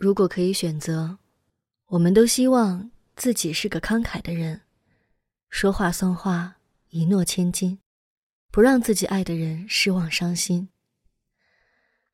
[0.00, 1.18] 如果可以选择，
[1.88, 4.62] 我们都希望自己是个慷慨的人，
[5.50, 6.56] 说话算话，
[6.88, 7.78] 一诺千金，
[8.50, 10.70] 不让自己爱的人失望伤心。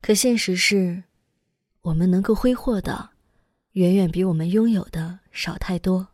[0.01, 1.05] 可现实是，
[1.79, 3.11] 我们能够挥霍的，
[3.71, 6.09] 远远比我们拥有的少太多，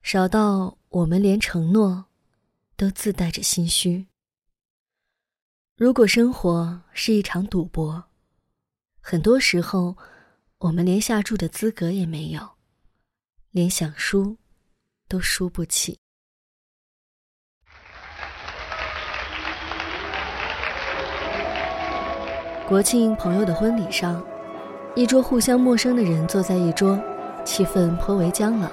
[0.00, 2.06] 少到我们连承诺，
[2.74, 4.06] 都自带着心虚。
[5.76, 8.04] 如果生活是一场赌博，
[9.02, 9.98] 很多时候，
[10.64, 12.40] 我们连下注的资格也没有，
[13.50, 14.38] 连想输，
[15.06, 15.98] 都输不起。
[22.66, 24.24] 国庆朋友的婚礼上，
[24.96, 26.98] 一桌互相陌生的人坐在一桌，
[27.44, 28.70] 气氛颇为僵冷。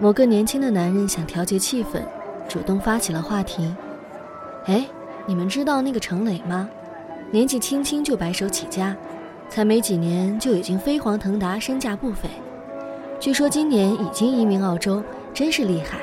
[0.00, 2.02] 某个年轻的男人想调节气氛，
[2.48, 3.70] 主动发起了话题
[4.64, 4.88] ：“哎。”
[5.28, 6.68] 你们知道那个程磊吗？
[7.30, 8.94] 年纪轻轻就白手起家，
[9.48, 12.28] 才没几年就已经飞黄腾达，身价不菲。
[13.20, 15.98] 据说今年已经移民澳洲，真是厉害。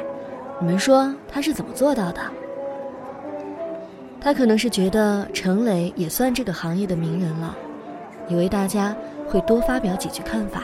[0.60, 2.22] 你们说他是怎么做到的？
[4.20, 7.56] 他可能是觉得程磊也算这个行业的名人了，
[8.28, 8.96] 以为大家
[9.28, 10.64] 会多发表几句看法。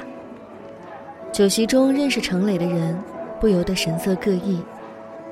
[1.32, 2.98] 酒席中认识程磊的人，
[3.40, 4.62] 不由得神色各异。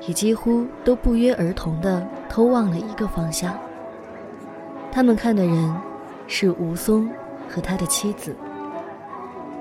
[0.06, 3.58] 也几乎都不约而同地偷望了一个方向。
[4.92, 5.74] 他们看的人
[6.26, 7.08] 是吴松
[7.48, 8.34] 和他的妻子，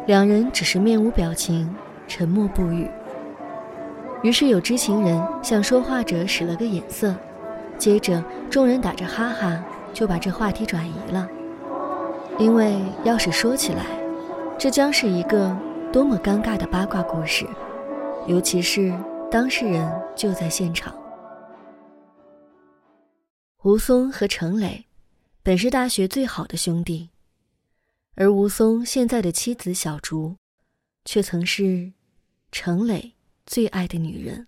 [0.05, 1.73] 两人只是面无表情，
[2.07, 2.89] 沉默不语。
[4.23, 7.15] 于是有知情人向说话者使了个眼色，
[7.77, 9.63] 接着众人打着哈哈
[9.93, 11.27] 就把这话题转移了。
[12.37, 13.85] 因为要是说起来，
[14.57, 15.55] 这将是一个
[15.91, 17.45] 多么尴尬的八卦故事，
[18.27, 18.93] 尤其是。
[19.31, 20.95] 当事人就在现场。
[23.63, 24.85] 吴松和程磊
[25.43, 27.09] 本是大学最好的兄弟，
[28.15, 30.35] 而吴松现在的妻子小竹，
[31.05, 31.93] 却曾是
[32.51, 33.13] 程磊
[33.45, 34.47] 最爱的女人。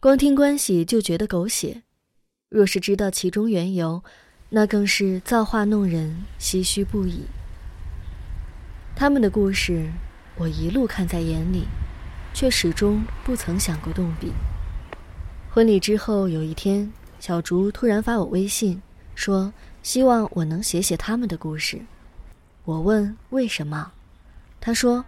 [0.00, 1.82] 光听关系就觉得狗血，
[2.48, 4.02] 若是知道其中缘由，
[4.48, 7.24] 那更是造化弄人，唏嘘不已。
[8.96, 9.90] 他们的故事，
[10.36, 11.64] 我一路看在眼里。
[12.32, 14.32] 却始终不曾想过动笔。
[15.50, 18.80] 婚礼之后有一天，小竹突然发我微信，
[19.16, 21.80] 说希望我能写写他们的故事。
[22.70, 23.92] 我问为什么，
[24.60, 25.04] 他说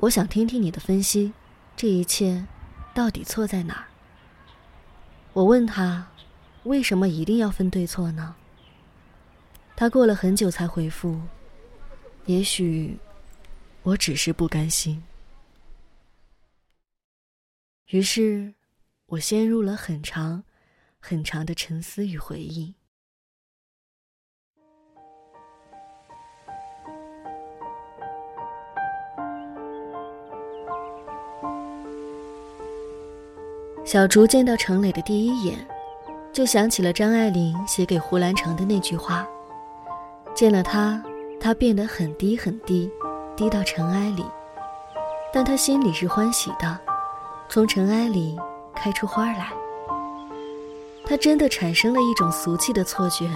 [0.00, 1.32] 我想听听你的分析，
[1.74, 2.46] 这一切
[2.94, 3.88] 到底错在哪儿？
[5.32, 6.08] 我问他
[6.64, 8.36] 为什么一定要分对错呢？
[9.74, 11.22] 他过了很久才回复，
[12.26, 12.98] 也许
[13.82, 15.02] 我只是不甘心。
[17.86, 18.52] 于是，
[19.06, 20.44] 我陷入了很长、
[20.98, 22.74] 很长的沉思与回忆。
[33.86, 35.56] 小竹见到程磊的第一眼，
[36.32, 39.24] 就想起了张爱玲写给胡兰成的那句话
[40.34, 41.00] ：“见了他，
[41.40, 42.90] 他变得很低很低，
[43.36, 44.24] 低到尘埃里，
[45.32, 46.76] 但他心里是欢喜的。”
[47.48, 48.36] 从尘埃里
[48.74, 49.52] 开出花来，
[51.04, 53.30] 他真的产生了一种俗气的错觉，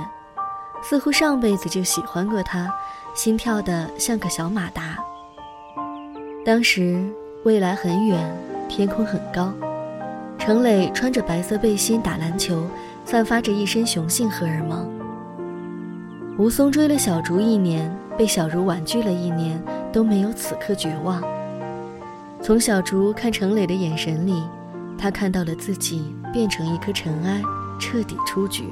[0.82, 2.68] 似乎上辈子就喜欢过他，
[3.14, 4.98] 心跳的像个小马达。
[6.44, 7.08] 当时
[7.44, 8.36] 未来很远，
[8.68, 9.52] 天空很高，
[10.40, 12.66] 程磊穿着白色背心打篮球，
[13.04, 14.88] 散发着一身雄性荷尔蒙。
[16.38, 19.62] 吴松追了小竹一年，被小茹婉拒了一年，
[19.92, 21.22] 都没有此刻绝望。
[22.40, 24.42] 从小竹看程磊的眼神里，
[24.96, 27.42] 他看到了自己变成一颗尘埃，
[27.78, 28.64] 彻底出局。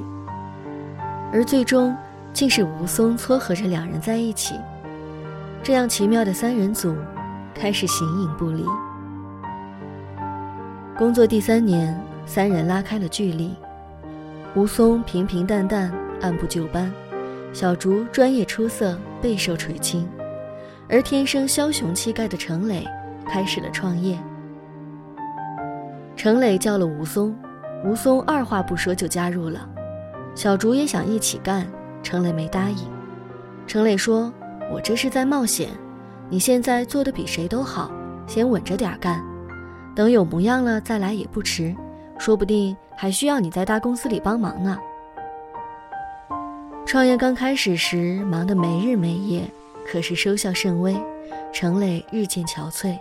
[1.31, 1.95] 而最终，
[2.33, 4.55] 竟是吴松撮合着两人在一起，
[5.61, 6.95] 这样奇妙的三人组，
[7.53, 8.65] 开始形影不离。
[10.99, 13.55] 工作第三年，三人拉开了距离。
[14.53, 15.89] 吴松平平淡淡，
[16.19, 16.91] 按部就班；
[17.53, 20.05] 小竹专业出色，备受垂青，
[20.89, 22.85] 而天生枭雄气概的程磊。
[23.25, 24.19] 开始了创业。
[26.17, 27.33] 程磊叫了吴松，
[27.85, 29.69] 吴松二话不说就加入了。
[30.35, 31.65] 小竹也想一起干，
[32.03, 32.77] 程磊没答应。
[33.65, 34.33] 程磊说
[34.69, 35.69] ：“我这是在冒险，
[36.29, 37.89] 你现在做的比谁都好，
[38.27, 39.23] 先稳着点干，
[39.99, 41.75] 等有模样了再来也不迟，
[42.17, 44.79] 说不定还需要你在大公司里帮忙呢。”
[46.87, 49.43] 创业刚开始时忙得没日没夜，
[49.85, 50.95] 可是收效甚微，
[51.51, 52.97] 程磊日渐憔悴。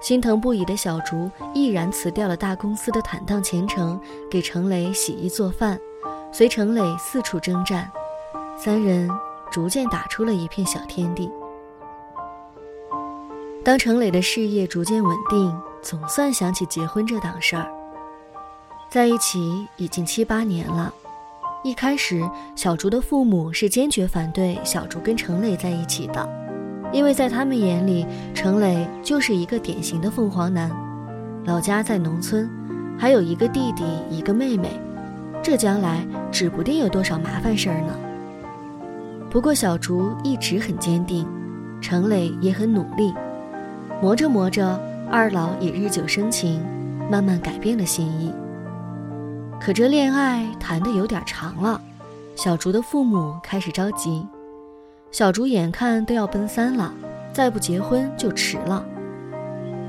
[0.00, 5.78] 心疼不已的小竹毅然辞掉了大公司的坦荡前程，给程磊洗衣做饭，
[6.32, 7.88] 随程磊四处征战，
[8.58, 9.08] 三人
[9.52, 11.30] 逐渐打出了一片小天地。
[13.62, 17.64] 当程磊的事业逐渐稳定，总算想起结婚这档事儿。
[18.90, 20.92] 在一起已经七八年了，
[21.62, 26.28] 一开始小竹的父母是坚决反对小竹跟程磊在一起的，
[26.92, 28.04] 因为在他们眼里，
[28.34, 30.72] 程磊就是一个典型的凤凰男，
[31.44, 32.50] 老家在农村，
[32.98, 34.68] 还有一个弟弟一个妹妹，
[35.40, 37.96] 这将来指不定有多少麻烦事儿呢。
[39.30, 41.24] 不过小竹一直很坚定，
[41.80, 43.14] 程磊也很努力。
[44.02, 44.78] 磨着磨着，
[45.16, 46.62] 二老也日久生情，
[47.10, 48.30] 慢慢改变了心意。
[49.58, 51.80] 可这恋爱谈得有点长了，
[52.34, 54.26] 小竹的父母开始着急。
[55.10, 56.92] 小竹眼看都要奔三了，
[57.32, 58.84] 再不结婚就迟了。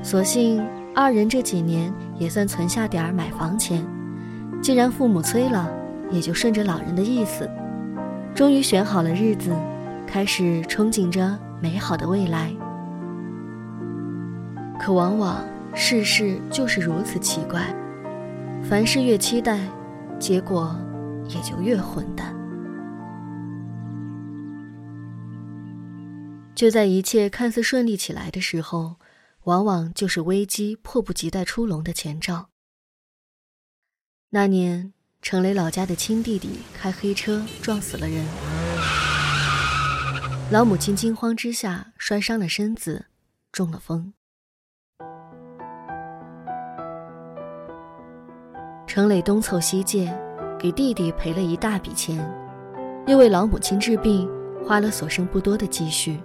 [0.02, 3.84] 所幸二人这几年也算存下点买房钱，
[4.62, 5.70] 既然父母催了，
[6.10, 7.46] 也就顺着老人的意思，
[8.34, 9.54] 终于选好了日子，
[10.06, 12.50] 开始憧憬着美好的未来。
[14.78, 15.44] 可往往
[15.74, 17.74] 世事就是如此奇怪，
[18.62, 19.68] 凡事越期待，
[20.18, 20.74] 结果
[21.28, 22.34] 也就越混蛋。
[26.54, 28.96] 就在一切看似顺利起来的时候，
[29.44, 32.48] 往往就是危机迫不及待出笼的前兆。
[34.30, 34.92] 那年，
[35.22, 38.26] 程雷老家的亲弟弟开黑车撞死了人，
[40.50, 43.06] 老母亲惊慌之下摔伤了身子，
[43.52, 44.12] 中了风。
[48.98, 50.12] 程磊东凑西借，
[50.58, 52.18] 给弟弟赔了一大笔钱，
[53.06, 54.28] 又为老母亲治病
[54.66, 56.18] 花了所剩不多的积蓄。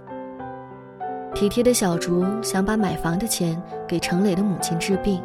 [1.36, 5.22] 体贴的小竹想把买房的钱给程磊的母亲治病，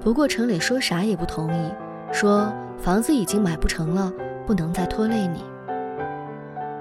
[0.00, 1.70] 不过程磊说啥也不同意，
[2.10, 4.12] 说房子已经买不成了，
[4.44, 5.44] 不能再拖累你。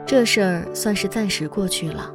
[0.07, 2.11] 这事儿算是暂时过去了，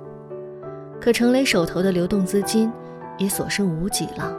[1.00, 2.72] 可程磊手头的流动资金
[3.18, 4.36] 也所剩无几了。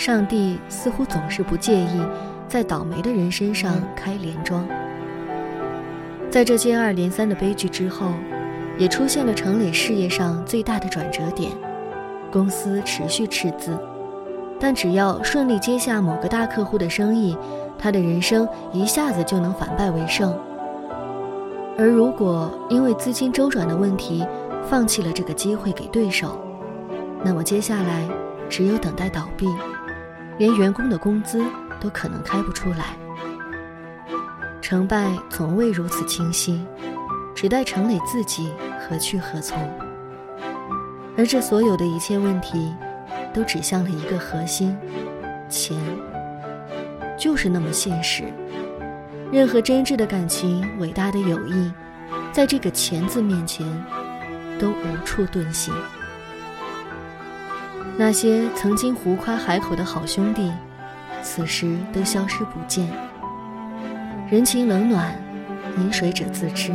[0.00, 2.00] 上帝似乎总是不介意
[2.48, 4.66] 在倒霉的人身上开连庄。
[6.30, 8.06] 在这接二连三的悲剧之后，
[8.78, 11.52] 也出现了程磊事业上最大的转折点，
[12.32, 13.78] 公司持续赤字，
[14.58, 17.36] 但只要顺利接下某个大客户的生意，
[17.78, 20.34] 他的人生一下子就能反败为胜。
[21.76, 24.26] 而如果因为资金周转的问题，
[24.66, 26.42] 放弃了这个机会给对手，
[27.22, 28.08] 那么接下来
[28.48, 29.46] 只有等待倒闭。
[30.40, 31.44] 连员工的工资
[31.78, 32.96] 都可能开不出来，
[34.62, 36.66] 成败从未如此清晰，
[37.34, 38.50] 只待程磊自己
[38.80, 39.58] 何去何从。
[41.14, 42.74] 而这所有的一切问题，
[43.34, 44.74] 都指向了一个核心：
[45.50, 45.76] 钱。
[47.18, 48.24] 就是那么现实，
[49.30, 51.70] 任何真挚的感情、伟大的友谊，
[52.32, 53.66] 在这个“钱”字面前，
[54.58, 55.74] 都无处遁形。
[58.00, 60.50] 那些曾经胡夸海口的好兄弟，
[61.20, 62.88] 此时都消失不见。
[64.30, 65.14] 人情冷暖，
[65.76, 66.74] 饮水者自知。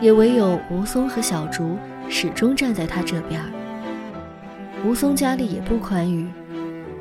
[0.00, 3.40] 也唯有吴松和小竹始终站在他这边。
[4.84, 6.26] 吴松家里也不宽裕，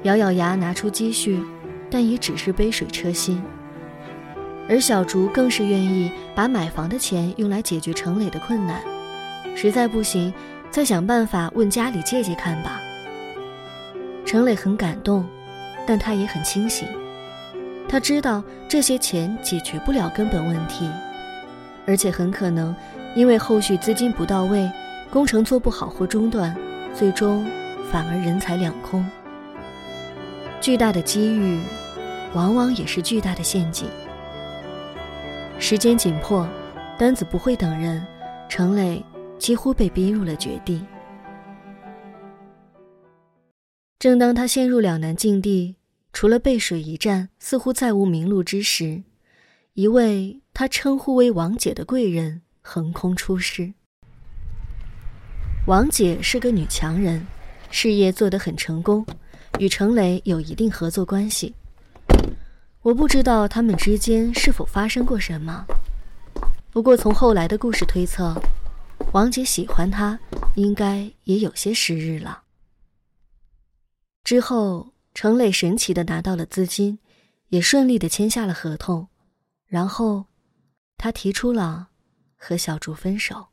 [0.04, 1.42] 咬咬牙拿出积蓄，
[1.90, 3.42] 但也只是杯水车薪。
[4.70, 8.80] 而小竹更是愿意把买房的钱用来解决程磊的困难，
[9.56, 10.32] 实在不行。
[10.74, 12.82] 再想办法问家里借借看吧。
[14.26, 15.24] 程磊很感动，
[15.86, 16.88] 但他也很清醒。
[17.88, 20.90] 他知道这些钱解决不了根本问题，
[21.86, 22.76] 而且很可能
[23.16, 24.68] 因为后续资金不到位，
[25.12, 26.58] 工程做不好或中断，
[26.92, 27.46] 最终
[27.92, 29.06] 反而人财两空。
[30.60, 31.62] 巨大的机遇，
[32.34, 33.88] 往往也是巨大的陷阱。
[35.60, 36.48] 时间紧迫，
[36.98, 38.04] 单子不会等人，
[38.50, 39.06] 程磊。
[39.44, 40.82] 几乎被逼入了绝地。
[44.00, 45.76] 正当他陷入两难境地，
[46.14, 49.04] 除了背水一战，似乎再无明路之时，
[49.74, 53.74] 一位他称呼为王姐的贵人横空出世。
[55.68, 57.28] 王姐是个女强人，
[57.70, 59.06] 事业做得很成功，
[59.60, 61.54] 与程磊有一定合作关系。
[62.82, 65.66] 我不知道他们之间是否发生过什么，
[66.72, 68.34] 不过从后来的故事推测。
[69.14, 70.20] 王姐喜欢他，
[70.56, 72.46] 应该也有些时日了。
[74.24, 76.98] 之后，程磊神奇的拿到了资金，
[77.50, 79.08] 也顺利的签下了合同，
[79.68, 80.26] 然后，
[80.98, 81.90] 他提出了
[82.36, 83.50] 和小竹分手。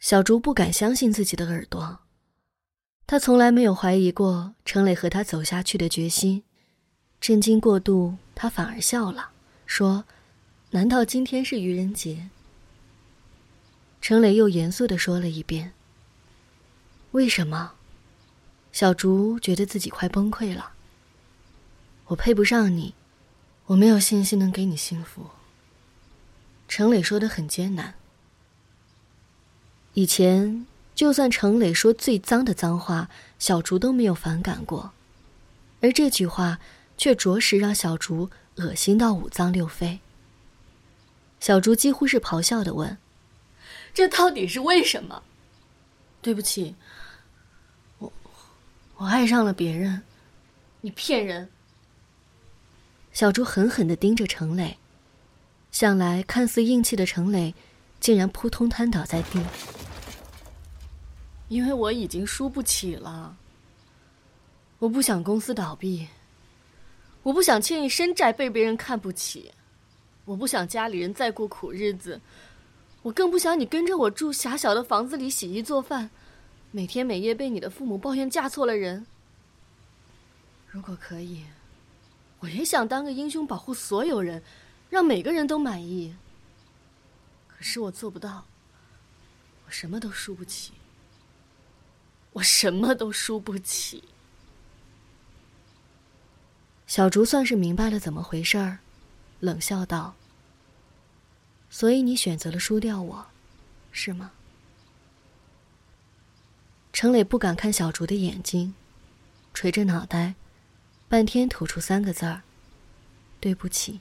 [0.00, 2.00] 小竹不敢相信自己的耳朵，
[3.06, 6.42] 他从来没有怀疑过程磊和他走下去的决心，
[7.20, 9.30] 震惊过度他反而笑了，
[9.66, 10.04] 说
[10.70, 12.28] ：“难道今天是愚人节？”
[14.02, 15.72] 程磊又严肃的说了一遍
[17.12, 17.72] ：“为什么？”
[18.72, 20.72] 小竹觉得自己快崩溃了。
[22.08, 22.94] 我配不上你，
[23.66, 25.30] 我没有信心能给你幸福。
[26.68, 27.94] 程磊说的很艰难。
[29.94, 33.08] 以前，就算程磊说最脏的脏话，
[33.38, 34.92] 小竹都没有反感过，
[35.80, 36.60] 而这句话
[36.98, 39.98] 却着实让小竹恶心到五脏六腑。
[41.40, 42.98] 小竹几乎是咆哮的问
[43.94, 45.22] ：“这到底是为什么？”
[46.22, 46.74] 对不起，
[47.98, 48.12] 我
[48.96, 50.02] 我爱上了别人。
[50.80, 51.48] 你骗人！
[53.12, 54.76] 小竹狠狠的盯着程磊，
[55.72, 57.54] 向来看似硬气的程磊，
[58.00, 59.40] 竟然扑通瘫倒在地。
[61.48, 63.36] 因为我已经输不起了。
[64.78, 66.08] 我不想公司倒闭，
[67.22, 69.52] 我不想欠一身债被别人看不起，
[70.26, 72.20] 我不想家里人再过苦日子，
[73.00, 76.10] 我更不想你跟着我住狭小的房子里洗衣做饭，
[76.70, 79.06] 每天每夜被你的父母抱怨嫁错了人。
[80.68, 81.42] 如果可以。
[82.40, 84.42] 我也想当个英雄，保护所有人，
[84.90, 86.14] 让每个人都满意。
[87.48, 88.44] 可是我做不到，
[89.66, 90.72] 我什么都输不起，
[92.34, 94.04] 我什么都输不起。
[96.86, 98.78] 小竹算是明白了怎么回事儿，
[99.40, 100.14] 冷笑道
[101.70, 103.26] ：“所以你选择了输掉我，
[103.92, 104.32] 是吗？”
[106.92, 108.74] 程磊不敢看小竹的眼睛，
[109.52, 110.34] 垂着脑袋。
[111.08, 112.42] 半天吐出三个字儿
[113.38, 114.00] ：“对不起。”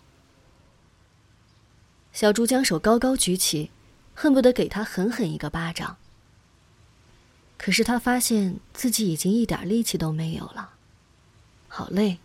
[2.13, 3.69] 小竹将手高高举起，
[4.15, 5.97] 恨不得给他狠狠一个巴掌。
[7.57, 10.73] 可是他发现自己已经一点力气都没有了，
[11.67, 12.19] 好累，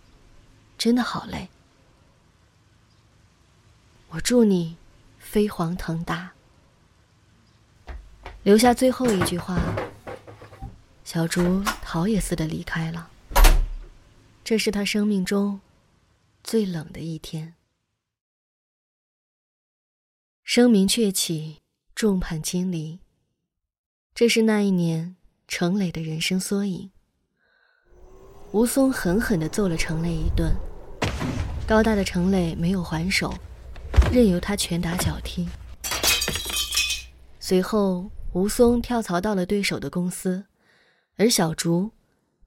[0.79, 1.50] 真的好累。
[4.12, 4.76] 我祝你
[5.19, 6.33] 飞黄腾达。
[8.43, 9.57] 留下最后一句话，
[11.05, 13.09] 小竹逃也似的离开了。
[14.43, 15.61] 这是他生命中
[16.43, 17.55] 最冷的一天。
[20.43, 21.59] 声名鹊起，
[21.95, 22.99] 众叛亲离。
[24.12, 25.14] 这是那一年
[25.47, 26.90] 程磊的人生缩影。
[28.50, 30.52] 吴松狠狠的揍了程磊一顿，
[31.69, 33.33] 高大的程磊没有还手，
[34.12, 35.49] 任由他拳打脚踢。
[37.38, 40.45] 随后，吴松跳槽到了对手的公司，
[41.17, 41.93] 而小竹。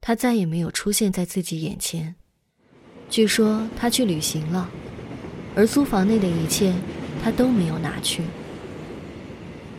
[0.06, 2.14] 他再也没有出现在自己眼前。
[3.08, 4.68] 据说他去旅行了，
[5.56, 6.74] 而租房内的一切
[7.22, 8.22] 他都没有拿去。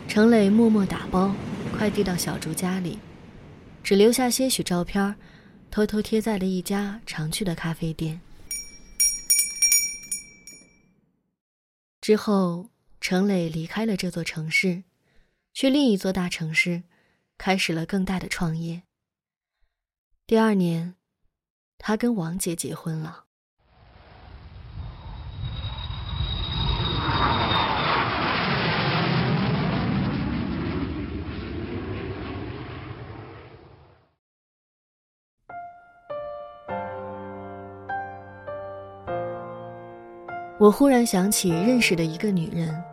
[0.07, 1.35] 程磊默默打包，
[1.77, 2.97] 快递到小竹家里，
[3.83, 5.13] 只留下些许照片，
[5.69, 8.19] 偷偷贴在了一家常去的咖啡店。
[12.05, 12.69] 之后，
[13.01, 14.83] 程磊离开了这座城市，
[15.53, 16.83] 去另一座大城市，
[17.35, 18.83] 开始了更大的创业。
[20.27, 20.93] 第二年，
[21.79, 23.24] 他跟王姐结婚了。
[40.65, 42.83] 我忽然想起认识的一个女人，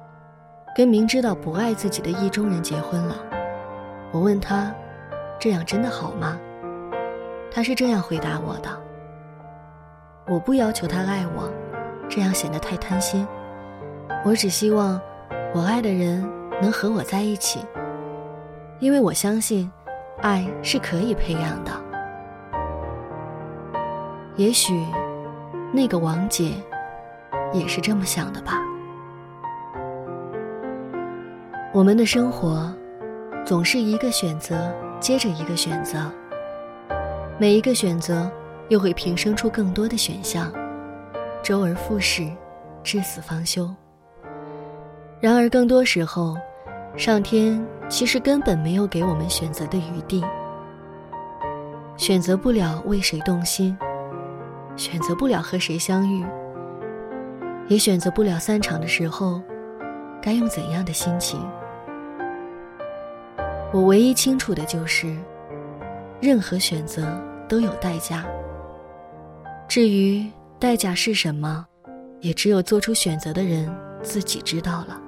[0.77, 3.17] 跟明知道不爱自己的意中人结婚了。
[4.13, 4.71] 我问她
[5.41, 6.39] ：“这样真的好吗？”
[7.51, 8.69] 她是这样回答我的
[10.29, 11.51] ：“我不要求他爱我，
[12.11, 13.27] 这样显得太贪心。
[14.23, 15.01] 我只希望
[15.55, 17.61] 我爱的人能和我在一起，
[18.81, 19.73] 因为我相信，
[20.21, 21.73] 爱是可以培养的。
[24.37, 24.79] 也许，
[25.73, 26.53] 那个王姐
[27.53, 28.55] 也是这么想的吧。
[31.73, 32.73] 我们的生活，
[33.45, 36.11] 总是一个选择接着一个选择。”
[37.39, 38.31] 每一个选择，
[38.69, 40.53] 又会平生出更多的选项，
[41.43, 42.31] 周而复始，
[42.85, 43.69] 至死方休。
[45.19, 46.37] 然而，更多时候，
[46.97, 50.23] 上天其实根本没有给我们选择的余地。
[51.97, 53.77] 选择不了为谁动心，
[54.77, 56.25] 选择不了和谁相遇，
[57.73, 59.41] 也选择不了散场的时候，
[60.23, 61.41] 该用怎样的心情。
[63.73, 65.17] 我唯一清楚的就是，
[66.21, 67.21] 任何选择。
[67.53, 68.25] 都有代价。
[69.69, 70.27] 至于
[70.59, 71.67] 代价是什么，
[72.23, 73.71] 也只有做出选择的人
[74.03, 74.99] 自己知道了。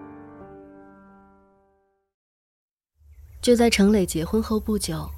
[3.40, 5.08] 就在程磊结婚后不久，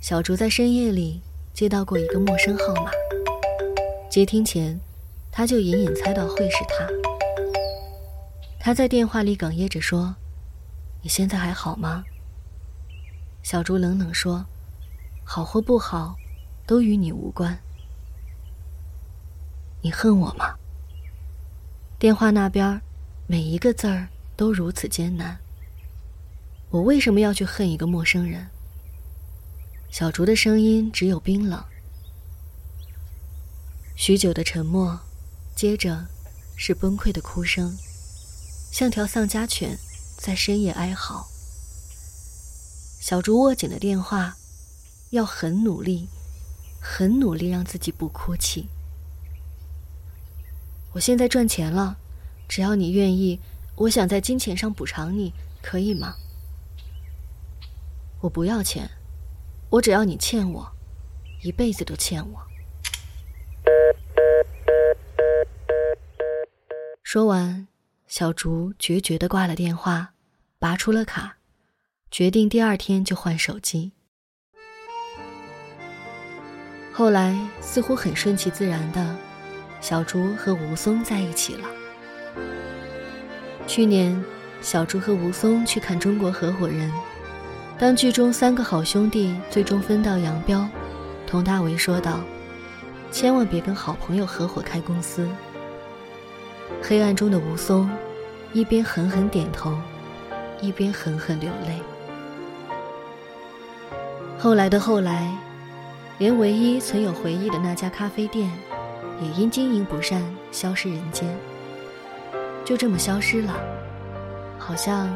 [0.00, 1.20] 小竹在深夜里
[1.52, 2.92] 接到过一个陌生号码。
[4.08, 4.78] 接听前，
[5.32, 6.86] 他就隐隐猜到会是他。
[8.60, 10.14] 他在电话里哽咽着说
[11.02, 12.04] ：“你现在还好吗？”
[13.42, 14.44] 小竹冷冷说
[15.24, 16.14] ：“好或不好，
[16.66, 17.58] 都与你无关。”
[19.80, 20.54] 你恨我吗？
[21.98, 22.80] 电话那边，
[23.26, 25.38] 每一个字儿都如此艰难。
[26.70, 28.46] 我为什么要去恨一个陌生人？
[29.90, 31.64] 小竹的声音只有冰冷。
[33.96, 35.00] 许久的沉默，
[35.54, 36.06] 接着
[36.56, 37.76] 是崩溃的哭声，
[38.72, 39.78] 像条丧家犬
[40.16, 41.28] 在深夜哀嚎。
[43.00, 44.36] 小竹握紧了电话，
[45.10, 46.08] 要很努力，
[46.80, 48.68] 很努力让自己不哭泣。
[50.94, 51.96] 我现在赚钱了，
[52.48, 53.40] 只要你愿意，
[53.76, 55.32] 我想在金钱上补偿你，
[55.62, 56.16] 可以吗？
[58.20, 58.90] 我不要钱，
[59.70, 60.72] 我只要你欠我，
[61.42, 62.51] 一辈子都欠我。
[67.12, 67.68] 说完，
[68.06, 70.14] 小竹决绝的挂了电话，
[70.58, 71.36] 拔出了卡，
[72.10, 73.92] 决定第二天就换手机。
[76.90, 79.14] 后来似乎很顺其自然的。
[79.82, 81.68] 小竹和吴松在一起了。
[83.66, 84.24] 去年，
[84.62, 86.90] 小竹和吴松去看《中国合伙人》，
[87.78, 90.66] 当剧中三个好兄弟最终分道扬镳，
[91.26, 92.24] 佟大为说道
[93.12, 95.28] ：“千万别跟好朋友合伙开公司。”
[96.82, 97.88] 黑暗中的吴松，
[98.52, 99.72] 一边狠狠点头，
[100.60, 101.80] 一边狠狠流泪。
[104.36, 105.32] 后来的后来，
[106.18, 108.50] 连唯一存有回忆的那家咖啡店。
[109.20, 110.20] 也因经营不善
[110.50, 111.28] 消失人间，
[112.64, 113.54] 就这么消失了，
[114.58, 115.08] 好像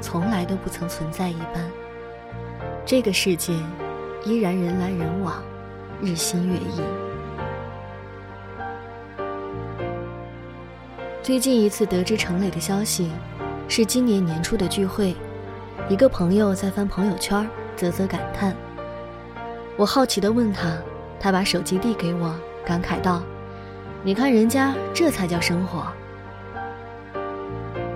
[0.00, 1.68] 从来都不曾存在一般。
[2.86, 3.52] 这个世界
[4.24, 5.42] 依然人来人往，
[6.00, 7.09] 日新月异。
[11.22, 13.10] 最近一次得知程磊的消息，
[13.68, 15.14] 是今年年初的聚会，
[15.86, 18.56] 一个朋友在翻朋友圈，啧啧感叹。
[19.76, 20.78] 我好奇地问他，
[21.20, 23.22] 他把手机递给我，感慨道。
[24.02, 25.86] 你看人家这才叫生活。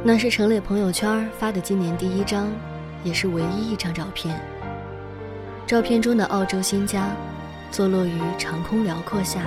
[0.03, 2.47] 那是程磊朋友圈发的今年第一张，
[3.03, 4.39] 也是唯一一张照片。
[5.67, 7.09] 照片中的澳洲新家，
[7.71, 9.41] 坐落于长空辽阔下，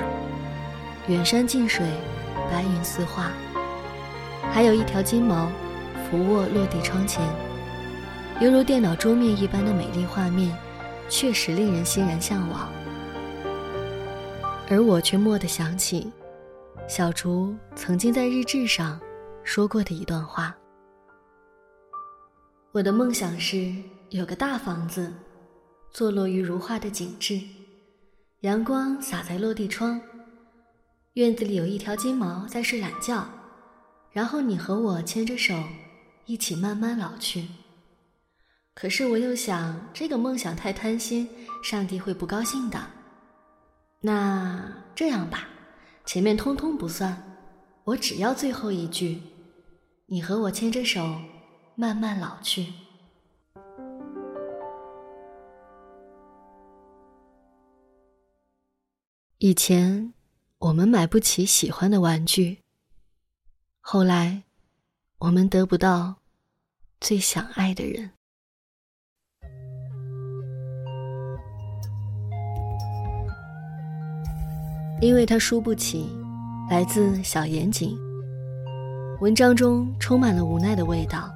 [1.07, 1.85] 远山近水，
[2.51, 3.31] 白云似画，
[4.57, 5.51] 还有一条金毛
[6.09, 7.23] 俯卧落地窗前，
[8.41, 10.51] 犹如电脑桌面一般的美丽画面，
[11.07, 12.67] 确实令人欣然向往。
[14.67, 16.11] 而我却蓦地想起。
[16.87, 18.99] 小竹曾经在日志上
[19.43, 20.57] 说过的一段话
[22.73, 23.71] ：“我的梦想是
[24.09, 25.13] 有个大房子，
[25.91, 27.39] 坐落于如画的景致，
[28.39, 30.01] 阳光洒在落地窗，
[31.13, 33.23] 院子里有一条金毛在睡懒觉，
[34.17, 35.53] 然后你和我牵着手，
[36.25, 37.47] 一起慢慢老去。
[38.73, 41.29] 可是我又想，这个梦想太贪心，
[41.63, 42.81] 上帝会不高兴的。
[44.01, 45.47] 那这样吧。”
[46.03, 47.37] 前面通通不算，
[47.83, 49.21] 我只要最后一句：
[50.07, 51.21] 你和我牵着手，
[51.75, 52.73] 慢慢老去。
[59.37, 60.11] 以前
[60.57, 62.63] 我们买不起喜欢的玩具，
[63.89, 64.43] 后来
[65.17, 66.13] 我们得不到
[66.99, 68.09] 最想爱的人，
[74.99, 76.05] 因为他输不起。
[76.69, 77.97] 来自小严谨。
[79.21, 81.31] 文章中充满了无奈的味道，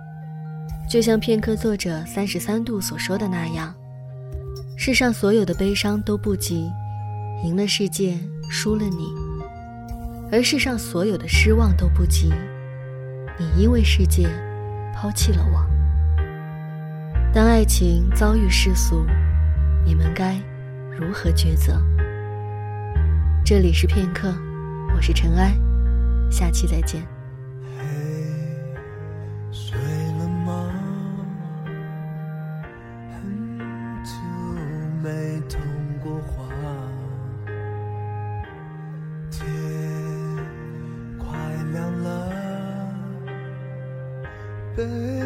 [0.90, 3.74] 就像片刻作者三十三度所说的那样：
[4.76, 6.70] 世上所有的悲伤都不及
[7.46, 9.06] 赢了世界，输了你；
[10.32, 12.32] 而世上所有的失望都不及
[13.38, 14.30] 你因为世界
[14.96, 15.67] 抛弃了我。
[17.34, 19.06] 当爱情遭遇世俗，
[19.84, 20.38] 你们该
[20.98, 21.82] 如何抉择？
[23.44, 24.34] 这里是片刻。
[24.96, 25.54] 我是尘埃，
[26.30, 27.02] 下期再见。
[27.78, 27.84] 嘿，
[29.52, 29.78] 睡
[30.20, 30.72] 了吗？
[33.10, 33.60] 很
[34.04, 34.12] 久
[35.02, 35.60] 没通
[36.02, 36.51] 过话。
[44.82, 45.21] 被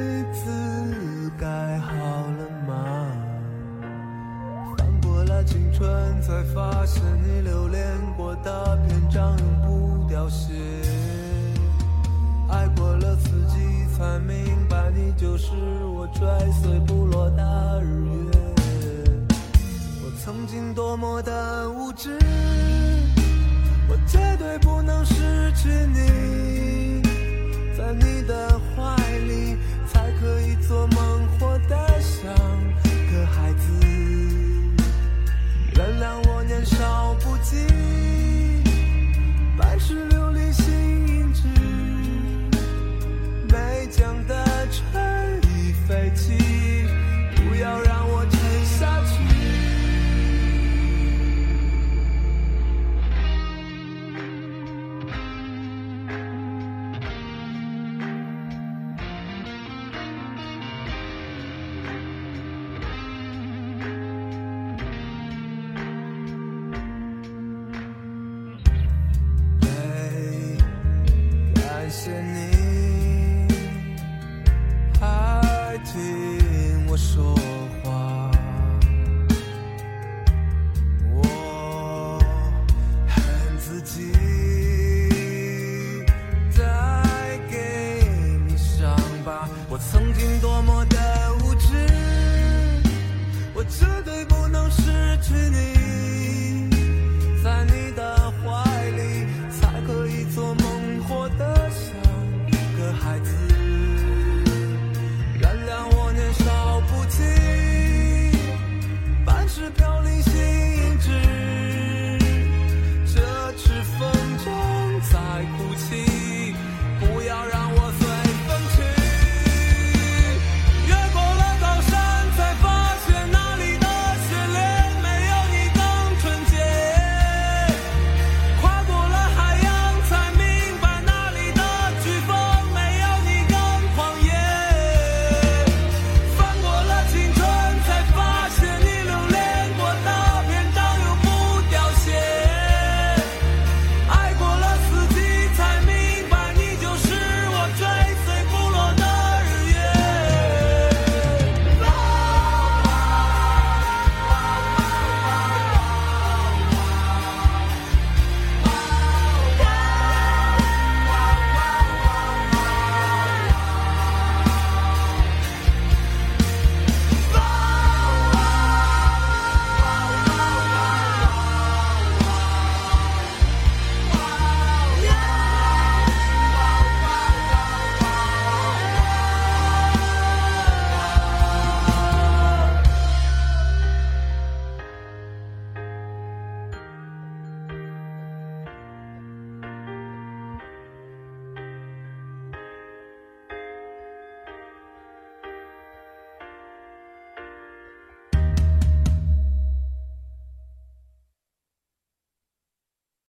[75.84, 77.65] 听我说。